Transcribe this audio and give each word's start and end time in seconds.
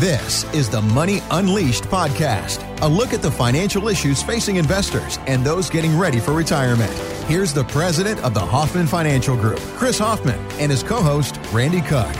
This 0.00 0.44
is 0.52 0.68
the 0.68 0.82
Money 0.82 1.20
Unleashed 1.30 1.84
podcast, 1.84 2.62
a 2.82 2.86
look 2.86 3.14
at 3.14 3.22
the 3.22 3.30
financial 3.30 3.88
issues 3.88 4.22
facing 4.22 4.56
investors 4.56 5.18
and 5.26 5.42
those 5.42 5.70
getting 5.70 5.96
ready 5.96 6.20
for 6.20 6.34
retirement. 6.34 6.92
Here's 7.28 7.54
the 7.54 7.64
president 7.64 8.22
of 8.22 8.34
the 8.34 8.40
Hoffman 8.40 8.86
Financial 8.86 9.34
Group, 9.34 9.58
Chris 9.58 9.98
Hoffman, 9.98 10.38
and 10.58 10.70
his 10.70 10.82
co 10.82 11.00
host, 11.00 11.40
Randy 11.50 11.80
Cook. 11.80 12.14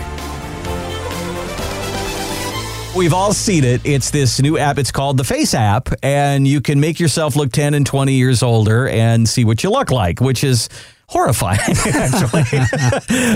We've 2.97 3.13
all 3.13 3.35
seen 3.35 3.63
it. 3.63 3.83
It's 3.85 4.09
this 4.09 4.41
new 4.41 4.57
app. 4.57 4.79
It's 4.79 4.91
called 4.91 5.19
the 5.19 5.25
Face 5.25 5.53
app, 5.53 5.91
and 6.03 6.49
you 6.49 6.63
can 6.63 6.81
make 6.81 6.99
yourself 6.99 7.37
look 7.37 7.53
10 7.53 7.75
and 7.75 7.85
20 7.85 8.15
years 8.15 8.43
older 8.43 8.89
and 8.89 9.29
see 9.29 9.45
what 9.45 9.63
you 9.63 9.69
look 9.69 9.91
like, 9.91 10.23
which 10.23 10.43
is 10.45 10.71
horrifying, 11.09 11.61
actually. 11.87 12.45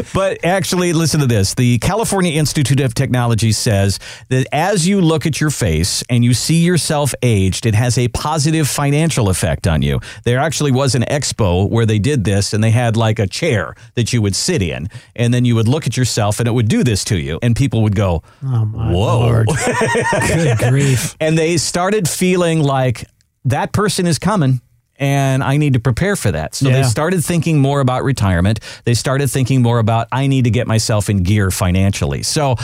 but 0.14 0.44
actually, 0.44 0.92
listen 0.92 1.20
to 1.20 1.26
this. 1.26 1.54
The 1.54 1.78
California 1.78 2.32
Institute 2.32 2.80
of 2.80 2.94
Technology 2.94 3.52
says 3.52 3.98
that 4.28 4.46
as 4.52 4.86
you 4.86 5.00
look 5.00 5.26
at 5.26 5.40
your 5.40 5.50
face 5.50 6.02
and 6.08 6.24
you 6.24 6.34
see 6.34 6.62
yourself 6.62 7.14
aged, 7.22 7.66
it 7.66 7.74
has 7.74 7.96
a 7.98 8.08
positive 8.08 8.68
financial 8.68 9.28
effect 9.28 9.66
on 9.66 9.82
you. 9.82 10.00
There 10.24 10.38
actually 10.38 10.72
was 10.72 10.94
an 10.94 11.02
expo 11.02 11.68
where 11.68 11.86
they 11.86 11.98
did 11.98 12.24
this 12.24 12.52
and 12.52 12.62
they 12.62 12.70
had 12.70 12.96
like 12.96 13.18
a 13.18 13.26
chair 13.26 13.74
that 13.94 14.12
you 14.12 14.22
would 14.22 14.34
sit 14.34 14.62
in 14.62 14.88
and 15.14 15.32
then 15.32 15.44
you 15.44 15.54
would 15.54 15.68
look 15.68 15.86
at 15.86 15.96
yourself 15.96 16.38
and 16.40 16.48
it 16.48 16.52
would 16.52 16.68
do 16.68 16.82
this 16.82 17.04
to 17.04 17.18
you 17.18 17.38
and 17.42 17.54
people 17.54 17.82
would 17.82 17.96
go, 17.96 18.22
Oh 18.44 18.64
my 18.64 18.92
Whoa. 18.92 19.18
lord! 19.20 19.48
Good 20.28 20.58
grief! 20.58 21.16
and 21.20 21.38
they 21.38 21.56
started 21.56 22.08
feeling 22.08 22.62
like 22.62 23.04
that 23.44 23.72
person 23.72 24.06
is 24.06 24.18
coming 24.18 24.60
and 25.00 25.42
I 25.42 25.56
need 25.56 25.72
to 25.72 25.80
prepare 25.80 26.14
for 26.14 26.30
that. 26.30 26.54
So 26.54 26.68
they 26.68 26.82
started 26.84 27.24
thinking 27.24 27.58
more 27.58 27.80
about 27.80 28.04
retirement. 28.04 28.60
They 28.84 28.94
started 28.94 29.30
thinking 29.30 29.62
more 29.62 29.78
about 29.78 30.06
I 30.12 30.26
need 30.26 30.44
to 30.44 30.50
get 30.50 30.66
myself 30.66 31.08
in 31.08 31.22
gear 31.22 31.50
financially. 31.50 32.22
So 32.22 32.56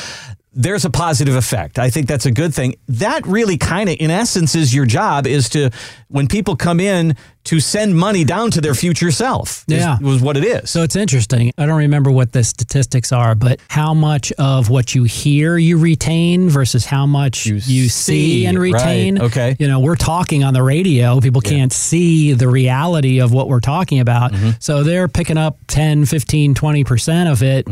there's 0.58 0.84
a 0.86 0.90
positive 0.90 1.36
effect. 1.36 1.78
I 1.78 1.90
think 1.90 2.08
that's 2.08 2.24
a 2.26 2.30
good 2.32 2.54
thing. 2.54 2.76
That 2.88 3.26
really 3.26 3.58
kind 3.58 3.88
of 3.90 3.96
in 4.00 4.10
essence 4.10 4.54
is 4.54 4.74
your 4.74 4.86
job 4.86 5.26
is 5.26 5.48
to 5.50 5.70
when 6.08 6.26
people 6.28 6.56
come 6.56 6.80
in 6.80 7.14
to 7.44 7.60
send 7.60 7.96
money 7.96 8.24
down 8.24 8.50
to 8.52 8.60
their 8.60 8.74
future 8.74 9.10
self. 9.12 9.64
is- 9.68 9.74
Yeah. 9.78 9.98
was 10.00 10.20
what 10.20 10.36
it 10.36 10.44
is. 10.44 10.68
So 10.70 10.82
it's 10.82 10.96
interesting. 10.96 11.52
I 11.58 11.66
don't 11.66 11.76
remember 11.78 12.10
what 12.10 12.32
the 12.32 12.42
statistics 12.42 13.12
are, 13.12 13.34
but 13.36 13.60
how 13.68 13.94
much 13.94 14.32
of 14.32 14.68
what 14.70 14.94
you 14.96 15.04
hear 15.04 15.56
you 15.58 15.76
retain 15.78 16.48
versus 16.48 16.86
how 16.86 17.06
much 17.06 17.46
You 17.46 17.54
you, 17.56 17.88
see, 17.88 17.90
see 17.90 18.46
and 18.46 18.58
right. 18.58 18.72
retain. 18.72 19.20
Okay. 19.20 19.56
You 19.60 19.68
know, 19.68 19.78
we're 19.80 19.94
talking 19.94 20.42
on 20.42 20.54
the 20.54 20.62
radio. 20.62 21.20
People 21.20 21.40
can't 21.42 21.72
see 21.72 22.32
the 22.32 22.48
reality 22.48 23.20
of 23.20 23.30
what 23.32 23.48
we're 23.48 23.60
talking 23.60 24.00
about. 24.00 24.32
Mm-hmm. 24.32 24.50
So 24.58 24.82
they're 24.82 25.06
picking 25.06 25.36
up 25.38 25.58
10, 25.68 26.06
15, 26.06 26.54
20% 26.54 27.30
of 27.30 27.42
it. 27.42 27.66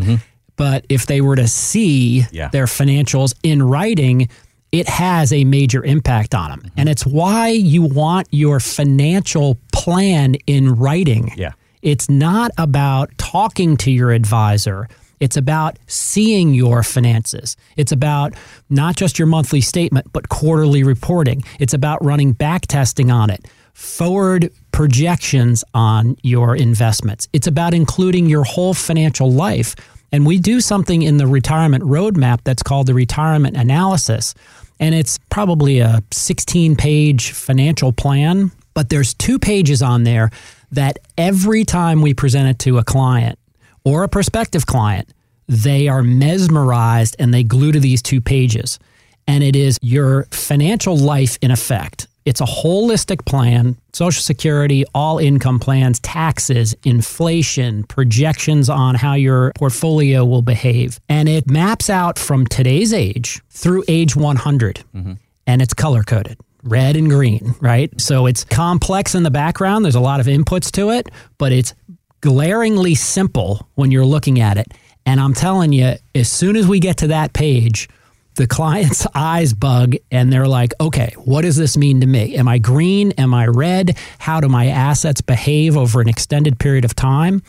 But 0.56 0.86
if 0.88 1.06
they 1.06 1.20
were 1.20 1.36
to 1.36 1.48
see. 1.48 2.26
Yeah. 2.30 2.48
their 2.48 2.66
financials 2.66 3.34
in 3.42 3.62
writing, 3.62 4.28
it 4.72 4.88
has 4.88 5.32
a 5.32 5.44
major 5.44 5.84
impact 5.84 6.34
on 6.34 6.50
them. 6.50 6.60
Mm-hmm. 6.60 6.80
And 6.80 6.88
it's 6.88 7.06
why 7.06 7.48
you 7.48 7.82
want 7.82 8.26
your 8.32 8.58
financial 8.58 9.56
plan 9.72 10.34
in 10.46 10.74
writing. 10.74 11.32
Yeah. 11.36 11.52
It's 11.82 12.08
not 12.08 12.50
about 12.58 13.16
talking 13.18 13.76
to 13.78 13.90
your 13.90 14.10
advisor. 14.10 14.88
It's 15.20 15.36
about 15.36 15.78
seeing 15.86 16.54
your 16.54 16.82
finances. 16.82 17.56
It's 17.76 17.92
about 17.92 18.34
not 18.68 18.96
just 18.96 19.18
your 19.18 19.26
monthly 19.26 19.60
statement, 19.60 20.12
but 20.12 20.28
quarterly 20.28 20.82
reporting. 20.82 21.44
It's 21.60 21.74
about 21.74 22.04
running 22.04 22.32
back 22.32 22.62
testing 22.66 23.10
on 23.10 23.30
it, 23.30 23.46
forward 23.74 24.50
projections 24.72 25.62
on 25.72 26.16
your 26.22 26.56
investments. 26.56 27.28
It's 27.32 27.46
about 27.46 27.74
including 27.74 28.28
your 28.28 28.44
whole 28.44 28.74
financial 28.74 29.30
life. 29.30 29.76
And 30.12 30.26
we 30.26 30.38
do 30.38 30.60
something 30.60 31.02
in 31.02 31.16
the 31.16 31.26
retirement 31.26 31.84
roadmap 31.84 32.40
that's 32.44 32.62
called 32.62 32.86
the 32.86 32.94
retirement 32.94 33.56
analysis. 33.56 34.34
And 34.78 34.94
it's 34.94 35.18
probably 35.30 35.80
a 35.80 36.02
16 36.12 36.76
page 36.76 37.32
financial 37.32 37.92
plan, 37.92 38.52
but 38.74 38.90
there's 38.90 39.14
two 39.14 39.38
pages 39.38 39.82
on 39.82 40.04
there 40.04 40.30
that 40.72 40.98
every 41.16 41.64
time 41.64 42.02
we 42.02 42.14
present 42.14 42.48
it 42.48 42.58
to 42.60 42.78
a 42.78 42.84
client 42.84 43.38
or 43.84 44.02
a 44.02 44.08
prospective 44.08 44.66
client, 44.66 45.08
they 45.48 45.88
are 45.88 46.02
mesmerized 46.02 47.16
and 47.18 47.32
they 47.32 47.44
glue 47.44 47.72
to 47.72 47.80
these 47.80 48.02
two 48.02 48.20
pages. 48.20 48.78
And 49.26 49.42
it 49.42 49.56
is 49.56 49.78
your 49.82 50.24
financial 50.30 50.96
life 50.96 51.38
in 51.40 51.50
effect. 51.50 52.08
It's 52.24 52.40
a 52.40 52.44
holistic 52.44 53.26
plan 53.26 53.76
Social 53.92 54.22
Security, 54.22 54.84
all 54.94 55.18
income 55.18 55.60
plans, 55.60 56.00
taxes, 56.00 56.74
inflation, 56.84 57.84
projections 57.84 58.68
on 58.68 58.94
how 58.94 59.14
your 59.14 59.52
portfolio 59.56 60.24
will 60.24 60.42
behave. 60.42 60.98
And 61.08 61.28
it 61.28 61.48
maps 61.48 61.88
out 61.88 62.18
from 62.18 62.46
today's 62.46 62.92
age 62.92 63.40
through 63.50 63.84
age 63.86 64.16
100. 64.16 64.82
Mm-hmm. 64.94 65.12
And 65.46 65.62
it's 65.62 65.74
color 65.74 66.02
coded 66.02 66.38
red 66.64 66.96
and 66.96 67.10
green, 67.10 67.54
right? 67.60 67.92
So 68.00 68.26
it's 68.26 68.42
complex 68.42 69.14
in 69.14 69.22
the 69.22 69.30
background. 69.30 69.84
There's 69.84 69.94
a 69.94 70.00
lot 70.00 70.20
of 70.20 70.26
inputs 70.26 70.72
to 70.72 70.90
it, 70.90 71.08
but 71.38 71.52
it's 71.52 71.74
glaringly 72.22 72.94
simple 72.94 73.68
when 73.74 73.90
you're 73.90 74.06
looking 74.06 74.40
at 74.40 74.56
it. 74.56 74.72
And 75.06 75.20
I'm 75.20 75.34
telling 75.34 75.72
you, 75.72 75.96
as 76.14 76.30
soon 76.30 76.56
as 76.56 76.66
we 76.66 76.80
get 76.80 76.96
to 76.98 77.08
that 77.08 77.34
page, 77.34 77.88
the 78.34 78.46
client's 78.46 79.06
eyes 79.14 79.52
bug 79.52 79.96
and 80.10 80.32
they're 80.32 80.48
like, 80.48 80.72
okay, 80.80 81.14
what 81.24 81.42
does 81.42 81.56
this 81.56 81.76
mean 81.76 82.00
to 82.00 82.06
me? 82.06 82.36
Am 82.36 82.48
I 82.48 82.58
green? 82.58 83.12
Am 83.12 83.34
I 83.34 83.46
red? 83.46 83.96
How 84.18 84.40
do 84.40 84.48
my 84.48 84.66
assets 84.66 85.20
behave 85.20 85.76
over 85.76 86.00
an 86.00 86.08
extended 86.08 86.58
period 86.58 86.84
of 86.84 86.94
time? 86.94 87.42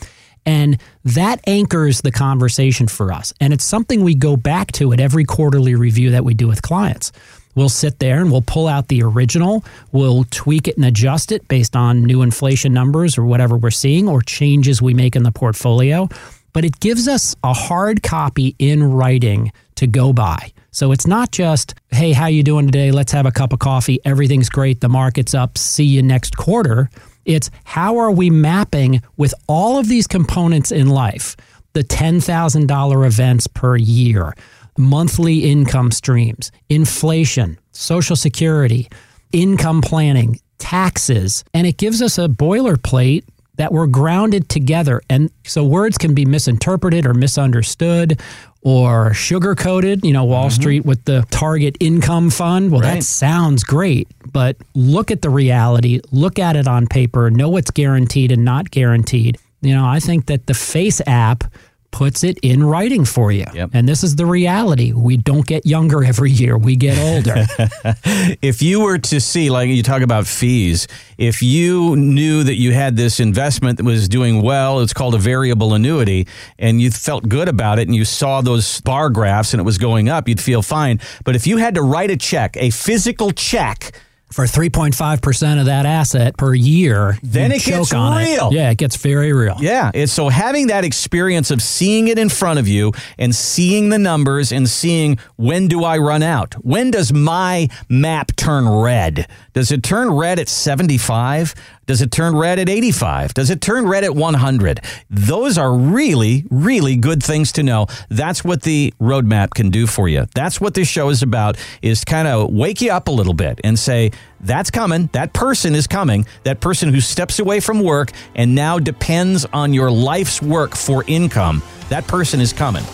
And 0.44 0.80
that 1.04 1.40
anchors 1.48 2.02
the 2.02 2.12
conversation 2.12 2.86
for 2.86 3.12
us. 3.12 3.34
And 3.40 3.52
it's 3.52 3.64
something 3.64 4.04
we 4.04 4.14
go 4.14 4.36
back 4.36 4.70
to 4.72 4.92
at 4.92 5.00
every 5.00 5.24
quarterly 5.24 5.74
review 5.74 6.12
that 6.12 6.24
we 6.24 6.34
do 6.34 6.46
with 6.46 6.62
clients. 6.62 7.10
We'll 7.56 7.68
sit 7.70 7.98
there 7.98 8.20
and 8.20 8.30
we'll 8.30 8.42
pull 8.42 8.68
out 8.68 8.88
the 8.88 9.02
original, 9.02 9.64
we'll 9.90 10.24
tweak 10.30 10.68
it 10.68 10.76
and 10.76 10.84
adjust 10.84 11.32
it 11.32 11.48
based 11.48 11.74
on 11.74 12.04
new 12.04 12.20
inflation 12.20 12.72
numbers 12.74 13.16
or 13.16 13.24
whatever 13.24 13.56
we're 13.56 13.70
seeing 13.70 14.08
or 14.08 14.20
changes 14.20 14.82
we 14.82 14.92
make 14.92 15.16
in 15.16 15.22
the 15.22 15.32
portfolio. 15.32 16.06
But 16.56 16.64
it 16.64 16.80
gives 16.80 17.06
us 17.06 17.36
a 17.44 17.52
hard 17.52 18.02
copy 18.02 18.56
in 18.58 18.82
writing 18.82 19.52
to 19.74 19.86
go 19.86 20.14
by. 20.14 20.52
So 20.70 20.90
it's 20.90 21.06
not 21.06 21.30
just, 21.30 21.74
hey, 21.90 22.12
how 22.12 22.28
you 22.28 22.42
doing 22.42 22.64
today? 22.64 22.92
Let's 22.92 23.12
have 23.12 23.26
a 23.26 23.30
cup 23.30 23.52
of 23.52 23.58
coffee. 23.58 24.00
Everything's 24.06 24.48
great. 24.48 24.80
The 24.80 24.88
market's 24.88 25.34
up. 25.34 25.58
See 25.58 25.84
you 25.84 26.02
next 26.02 26.38
quarter. 26.38 26.88
It's 27.26 27.50
how 27.64 27.98
are 27.98 28.10
we 28.10 28.30
mapping 28.30 29.02
with 29.18 29.34
all 29.46 29.78
of 29.78 29.86
these 29.86 30.06
components 30.06 30.72
in 30.72 30.88
life, 30.88 31.36
the 31.74 31.84
$10,000 31.84 33.06
events 33.06 33.46
per 33.48 33.76
year, 33.76 34.32
monthly 34.78 35.50
income 35.50 35.90
streams, 35.90 36.50
inflation, 36.70 37.58
social 37.72 38.16
security, 38.16 38.88
income 39.30 39.82
planning, 39.82 40.40
taxes, 40.56 41.44
and 41.52 41.66
it 41.66 41.76
gives 41.76 42.00
us 42.00 42.16
a 42.16 42.28
boilerplate 42.28 43.24
that 43.56 43.72
we're 43.72 43.86
grounded 43.86 44.48
together. 44.48 45.00
And 45.08 45.30
so 45.44 45.64
words 45.64 45.98
can 45.98 46.14
be 46.14 46.24
misinterpreted 46.24 47.06
or 47.06 47.14
misunderstood 47.14 48.20
or 48.62 49.10
sugarcoated, 49.10 50.04
you 50.04 50.12
know, 50.12 50.24
Wall 50.24 50.46
mm-hmm. 50.46 50.60
Street 50.60 50.84
with 50.84 51.04
the 51.04 51.24
target 51.30 51.76
income 51.80 52.30
fund. 52.30 52.72
Well, 52.72 52.80
Right. 52.80 52.96
that 52.96 53.04
sounds 53.04 53.62
great, 53.64 54.08
but 54.32 54.56
look 54.74 55.10
at 55.10 55.22
the 55.22 55.30
reality, 55.30 56.00
look 56.10 56.38
at 56.38 56.56
it 56.56 56.66
on 56.66 56.86
paper, 56.86 57.30
know 57.30 57.48
what's 57.48 57.70
guaranteed 57.70 58.32
and 58.32 58.44
not 58.44 58.70
guaranteed. 58.70 59.38
You 59.62 59.74
know, 59.74 59.86
I 59.86 60.00
think 60.00 60.26
that 60.26 60.46
the 60.46 60.54
Face 60.54 61.00
app 61.06 61.44
puts 61.90 62.24
it 62.24 62.38
in 62.42 62.62
writing 62.64 63.04
for 63.04 63.32
you. 63.32 63.46
Yep. 63.54 63.70
And 63.72 63.88
this 63.88 64.02
is 64.02 64.16
the 64.16 64.26
reality. 64.26 64.92
We 64.92 65.16
don't 65.16 65.46
get 65.46 65.66
younger 65.66 66.04
every 66.12 66.30
year, 66.30 66.56
we 66.58 66.76
get 66.76 66.98
older. 66.98 67.46
if 68.42 68.62
you 68.62 68.80
were 68.80 68.98
to 68.98 69.20
see, 69.20 69.50
like 69.50 69.68
you 69.68 69.82
talk 69.82 70.02
about 70.02 70.26
fees, 70.26 70.88
if 71.18 71.42
you 71.42 71.96
knew 71.96 72.44
that 72.44 72.54
you 72.54 72.72
had 72.72 72.96
this 72.96 73.20
investment 73.20 73.78
that 73.78 73.84
was 73.84 74.08
doing 74.08 74.42
well, 74.42 74.80
it's 74.80 74.92
called 74.92 75.14
a 75.14 75.18
variable 75.18 75.74
annuity, 75.74 76.26
and 76.58 76.80
you 76.80 76.90
felt 76.90 77.28
good 77.28 77.48
about 77.48 77.78
it 77.78 77.88
and 77.88 77.94
you 77.94 78.04
saw 78.04 78.40
those 78.40 78.80
bar 78.82 79.10
graphs 79.10 79.52
and 79.52 79.60
it 79.60 79.64
was 79.64 79.78
going 79.78 80.08
up, 80.08 80.28
you'd 80.28 80.40
feel 80.40 80.62
fine. 80.62 81.00
But 81.24 81.36
if 81.36 81.46
you 81.46 81.56
had 81.56 81.74
to 81.74 81.82
write 81.82 82.10
a 82.10 82.16
check, 82.16 82.56
a 82.56 82.70
physical 82.70 83.30
check, 83.30 83.92
for 84.32 84.44
3.5% 84.44 85.60
of 85.60 85.66
that 85.66 85.86
asset 85.86 86.36
per 86.36 86.52
year, 86.52 87.16
Then 87.22 87.52
it 87.52 87.62
gets 87.62 87.92
real. 87.92 88.52
Yeah, 88.52 88.70
it 88.70 88.78
gets 88.78 88.96
very 88.96 89.32
real. 89.32 89.56
Yeah. 89.60 89.90
It's 89.94 90.12
so 90.12 90.28
having 90.28 90.66
that 90.66 90.84
experience 90.84 91.50
of 91.50 91.62
seeing 91.62 92.08
it 92.08 92.18
in 92.18 92.28
front 92.28 92.58
of 92.58 92.66
you 92.66 92.92
and 93.18 93.34
seeing 93.34 93.88
the 93.88 93.98
numbers 93.98 94.52
and 94.52 94.68
seeing 94.68 95.18
when 95.36 95.68
do 95.68 95.84
I 95.84 95.98
run 95.98 96.22
out? 96.22 96.54
When 96.64 96.90
does 96.90 97.12
my 97.12 97.68
map 97.88 98.34
turn 98.36 98.68
red? 98.68 99.28
Does 99.52 99.70
it 99.70 99.82
turn 99.82 100.10
red 100.10 100.38
at 100.38 100.48
75? 100.48 101.54
Does 101.86 102.02
it 102.02 102.10
turn 102.10 102.34
red 102.34 102.58
at 102.58 102.68
85? 102.68 103.32
Does 103.32 103.48
it 103.48 103.60
turn 103.60 103.86
red 103.86 104.02
at 104.02 104.14
100? 104.14 104.80
Those 105.08 105.56
are 105.56 105.72
really, 105.72 106.44
really 106.50 106.96
good 106.96 107.22
things 107.22 107.52
to 107.52 107.62
know. 107.62 107.86
That's 108.08 108.42
what 108.42 108.62
the 108.62 108.92
roadmap 109.00 109.50
can 109.54 109.70
do 109.70 109.86
for 109.86 110.08
you. 110.08 110.26
That's 110.34 110.60
what 110.60 110.74
this 110.74 110.88
show 110.88 111.10
is 111.10 111.22
about 111.22 111.56
is 111.82 112.04
kind 112.04 112.26
of 112.26 112.52
wake 112.52 112.80
you 112.80 112.90
up 112.90 113.06
a 113.06 113.12
little 113.12 113.34
bit 113.34 113.60
and 113.62 113.78
say, 113.78 114.10
that's 114.40 114.70
coming. 114.70 115.08
That 115.12 115.32
person 115.32 115.74
is 115.74 115.86
coming. 115.86 116.26
That 116.44 116.60
person 116.60 116.92
who 116.92 117.00
steps 117.00 117.38
away 117.38 117.60
from 117.60 117.82
work 117.82 118.12
and 118.34 118.54
now 118.54 118.78
depends 118.78 119.44
on 119.46 119.72
your 119.72 119.90
life's 119.90 120.42
work 120.42 120.76
for 120.76 121.04
income. 121.06 121.62
That 121.88 122.06
person 122.06 122.40
is 122.40 122.52
coming. 122.52 122.84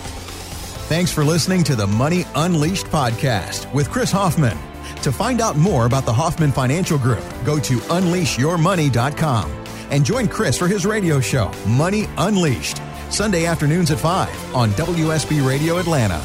Thanks 0.89 1.11
for 1.13 1.25
listening 1.25 1.65
to 1.65 1.77
the 1.77 1.87
Money 1.87 2.25
Unleashed 2.35 2.87
podcast 2.87 3.73
with 3.73 3.91
Chris 3.91 4.13
Hoffman. 4.13 4.59
To 5.03 5.11
find 5.11 5.41
out 5.41 5.57
more 5.57 5.87
about 5.87 6.05
the 6.05 6.13
Hoffman 6.13 6.53
Financial 6.53 6.99
Group, 6.99 7.25
go 7.45 7.59
to 7.59 7.79
unleashyourmoney.com 7.79 9.51
and 9.91 10.05
join 10.05 10.29
Chris 10.29 10.59
for 10.59 10.69
his 10.69 10.87
radio 10.87 11.21
show, 11.21 11.51
Money 11.67 12.07
Unleashed, 12.19 12.81
Sunday 13.11 13.47
afternoons 13.47 13.91
at 13.91 13.99
5 13.99 14.55
on 14.55 14.71
WSB 14.71 15.47
Radio 15.47 15.79
Atlanta. 15.79 16.25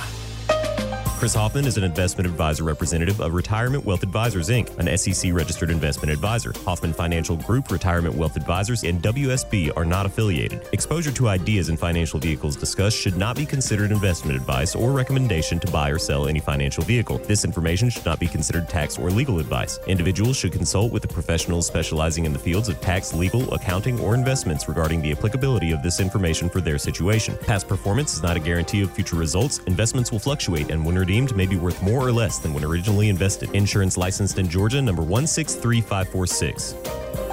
Chris 1.17 1.33
Hoffman 1.33 1.65
is 1.65 1.77
an 1.77 1.83
investment 1.83 2.29
advisor 2.29 2.63
representative 2.63 3.21
of 3.21 3.33
Retirement 3.33 3.83
Wealth 3.83 4.03
Advisors, 4.03 4.49
Inc., 4.49 4.77
an 4.77 4.95
SEC 4.95 5.33
registered 5.33 5.71
investment 5.71 6.11
advisor. 6.11 6.53
Hoffman 6.63 6.93
Financial 6.93 7.35
Group, 7.35 7.71
Retirement 7.71 8.13
Wealth 8.13 8.37
Advisors, 8.37 8.83
and 8.83 9.01
WSB 9.01 9.75
are 9.75 9.83
not 9.83 10.05
affiliated. 10.05 10.61
Exposure 10.73 11.11
to 11.13 11.27
ideas 11.27 11.69
and 11.69 11.79
financial 11.79 12.19
vehicles 12.19 12.55
discussed 12.55 12.95
should 12.95 13.17
not 13.17 13.35
be 13.35 13.47
considered 13.47 13.91
investment 13.91 14.37
advice 14.37 14.75
or 14.75 14.91
recommendation 14.91 15.57
to 15.57 15.71
buy 15.71 15.89
or 15.89 15.97
sell 15.97 16.27
any 16.27 16.39
financial 16.39 16.83
vehicle. 16.83 17.17
This 17.17 17.45
information 17.45 17.89
should 17.89 18.05
not 18.05 18.19
be 18.19 18.27
considered 18.27 18.69
tax 18.69 18.99
or 18.99 19.09
legal 19.09 19.39
advice. 19.39 19.79
Individuals 19.87 20.37
should 20.37 20.51
consult 20.51 20.91
with 20.91 21.01
the 21.01 21.07
professionals 21.07 21.65
specializing 21.65 22.25
in 22.25 22.33
the 22.33 22.37
fields 22.37 22.69
of 22.69 22.79
tax, 22.79 23.11
legal, 23.15 23.51
accounting, 23.55 23.99
or 24.01 24.13
investments 24.13 24.67
regarding 24.67 25.01
the 25.01 25.13
applicability 25.13 25.71
of 25.71 25.81
this 25.81 25.99
information 25.99 26.47
for 26.47 26.61
their 26.61 26.77
situation. 26.77 27.35
Past 27.47 27.67
performance 27.67 28.13
is 28.13 28.21
not 28.21 28.37
a 28.37 28.39
guarantee 28.39 28.83
of 28.83 28.91
future 28.91 29.15
results. 29.15 29.57
Investments 29.65 30.11
will 30.11 30.19
fluctuate, 30.19 30.69
and 30.69 30.85
when 30.85 31.06
redeemed 31.07 31.33
may 31.37 31.45
be 31.45 31.55
worth 31.55 31.81
more 31.81 32.05
or 32.05 32.11
less 32.11 32.37
than 32.37 32.53
when 32.53 32.65
originally 32.65 33.07
invested. 33.07 33.49
Insurance 33.51 33.95
licensed 33.95 34.39
in 34.39 34.49
Georgia, 34.49 34.81
number 34.81 35.01
163546. 35.01 37.26